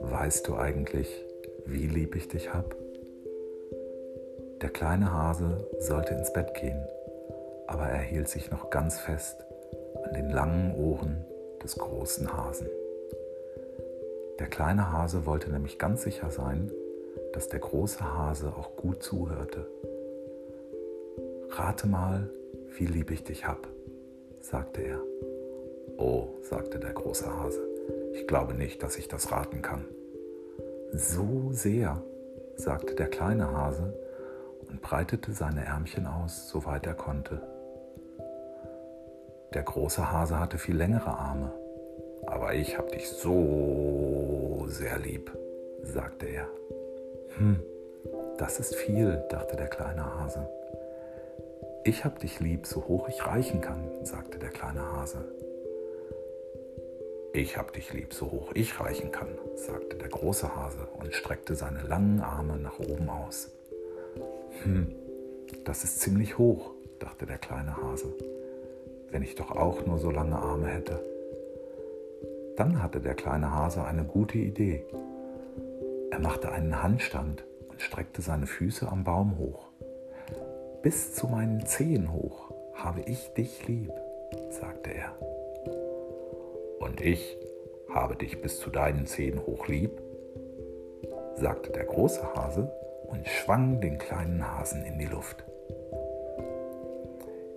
[0.00, 1.24] Weißt du eigentlich,
[1.64, 2.74] wie lieb ich dich hab?
[4.60, 6.86] Der kleine Hase sollte ins Bett gehen,
[7.66, 9.44] aber er hielt sich noch ganz fest
[10.04, 11.24] an den langen Ohren
[11.62, 12.68] des großen Hasen.
[14.38, 16.70] Der kleine Hase wollte nämlich ganz sicher sein,
[17.32, 19.66] dass der große Hase auch gut zuhörte.
[21.48, 22.28] Rate mal,
[22.76, 23.68] wie lieb ich dich hab,
[24.42, 25.00] sagte er.
[25.98, 27.60] Oh, sagte der große Hase,
[28.12, 29.84] ich glaube nicht, dass ich das raten kann.
[30.92, 32.02] So sehr,
[32.56, 33.94] sagte der kleine Hase
[34.68, 37.40] und breitete seine Ärmchen aus, soweit er konnte.
[39.54, 41.52] Der große Hase hatte viel längere Arme,
[42.26, 45.30] aber ich hab dich so sehr lieb,
[45.82, 46.48] sagte er.
[47.38, 47.60] Hm,
[48.38, 50.48] das ist viel, dachte der kleine Hase.
[51.84, 55.24] Ich hab dich lieb, so hoch ich reichen kann, sagte der kleine Hase.
[57.32, 61.56] Ich hab dich lieb, so hoch ich reichen kann, sagte der große Hase und streckte
[61.56, 63.50] seine langen Arme nach oben aus.
[64.62, 64.94] Hm,
[65.64, 68.14] das ist ziemlich hoch, dachte der kleine Hase,
[69.10, 71.02] wenn ich doch auch nur so lange Arme hätte.
[72.56, 74.84] Dann hatte der kleine Hase eine gute Idee.
[76.12, 79.71] Er machte einen Handstand und streckte seine Füße am Baum hoch.
[80.82, 83.92] Bis zu meinen Zehen hoch habe ich dich lieb,
[84.50, 85.14] sagte er
[86.80, 87.38] und ich
[87.88, 90.02] habe dich bis zu deinen Zehen hoch lieb,
[91.36, 92.72] sagte der große Hase
[93.06, 95.44] und schwang den kleinen Hasen in die Luft.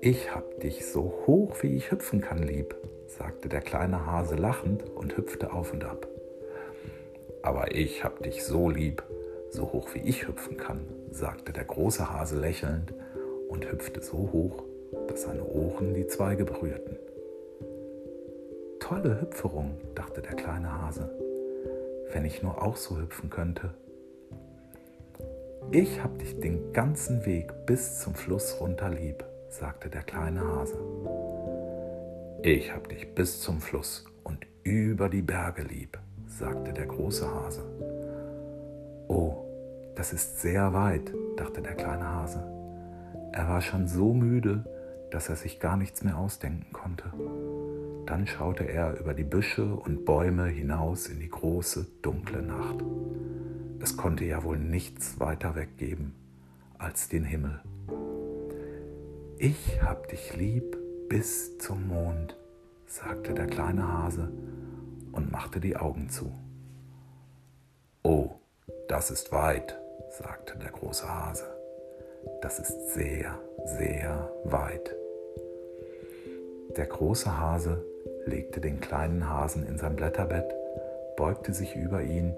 [0.00, 2.74] Ich hab dich so hoch, wie ich hüpfen kann, lieb,
[3.06, 6.08] sagte der kleine Hase lachend und hüpfte auf und ab.
[7.42, 9.04] Aber ich hab dich so lieb,
[9.50, 12.92] so hoch wie ich hüpfen kann, sagte der große Hase lächelnd
[13.52, 14.64] und hüpfte so hoch,
[15.08, 16.96] dass seine Ohren die Zweige berührten
[18.92, 21.08] tolle Hüpferung, dachte der kleine Hase.
[22.12, 23.70] Wenn ich nur auch so hüpfen könnte.
[25.70, 30.76] Ich hab dich den ganzen Weg bis zum Fluss runter lieb, sagte der kleine Hase.
[32.42, 37.62] Ich hab dich bis zum Fluss und über die Berge lieb, sagte der große Hase.
[39.08, 39.46] Oh,
[39.94, 42.61] das ist sehr weit, dachte der kleine Hase.
[43.32, 44.64] Er war schon so müde,
[45.10, 47.12] dass er sich gar nichts mehr ausdenken konnte.
[48.06, 52.84] Dann schaute er über die Büsche und Bäume hinaus in die große, dunkle Nacht.
[53.80, 56.14] Es konnte ja wohl nichts weiter weggeben
[56.78, 57.60] als den Himmel.
[59.38, 60.76] Ich hab dich lieb
[61.08, 62.36] bis zum Mond,
[62.86, 64.30] sagte der kleine Hase
[65.10, 66.32] und machte die Augen zu.
[68.02, 68.36] Oh,
[68.88, 69.78] das ist weit,
[70.10, 71.51] sagte der große Hase.
[72.40, 74.94] Das ist sehr, sehr weit.
[76.76, 77.84] Der große Hase
[78.26, 80.54] legte den kleinen Hasen in sein Blätterbett,
[81.16, 82.34] beugte sich über ihn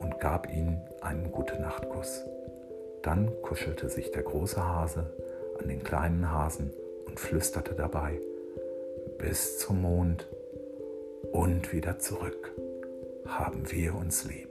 [0.00, 2.24] und gab ihm einen Gute-Nacht-Kuss.
[3.02, 5.06] Dann kuschelte sich der große Hase
[5.60, 6.72] an den kleinen Hasen
[7.06, 8.20] und flüsterte dabei,
[9.18, 10.28] bis zum Mond
[11.32, 12.52] und wieder zurück
[13.26, 14.48] haben wir uns lieb.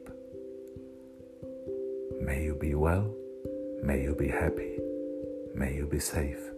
[2.19, 3.13] May you be well,
[3.81, 4.77] may you be happy,
[5.53, 6.56] may you be safe.